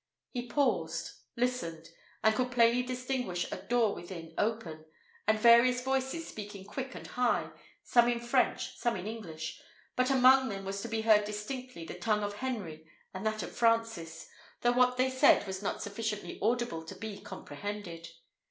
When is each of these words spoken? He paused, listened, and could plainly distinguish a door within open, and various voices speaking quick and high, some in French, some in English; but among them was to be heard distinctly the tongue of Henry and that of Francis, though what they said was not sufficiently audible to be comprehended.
He 0.31 0.47
paused, 0.47 1.11
listened, 1.37 1.91
and 2.23 2.33
could 2.33 2.51
plainly 2.51 2.81
distinguish 2.81 3.45
a 3.51 3.57
door 3.61 3.93
within 3.93 4.33
open, 4.35 4.83
and 5.27 5.37
various 5.37 5.83
voices 5.83 6.27
speaking 6.27 6.65
quick 6.65 6.95
and 6.95 7.05
high, 7.05 7.51
some 7.83 8.09
in 8.09 8.19
French, 8.19 8.75
some 8.79 8.95
in 8.95 9.05
English; 9.05 9.61
but 9.95 10.09
among 10.09 10.49
them 10.49 10.65
was 10.65 10.81
to 10.81 10.87
be 10.87 11.01
heard 11.01 11.23
distinctly 11.25 11.85
the 11.85 11.93
tongue 11.99 12.23
of 12.23 12.37
Henry 12.37 12.83
and 13.13 13.23
that 13.27 13.43
of 13.43 13.51
Francis, 13.55 14.27
though 14.61 14.71
what 14.71 14.97
they 14.97 15.11
said 15.11 15.45
was 15.45 15.61
not 15.61 15.83
sufficiently 15.83 16.39
audible 16.41 16.83
to 16.83 16.95
be 16.95 17.19
comprehended. 17.21 18.07